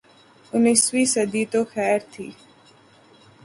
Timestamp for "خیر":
1.73-1.99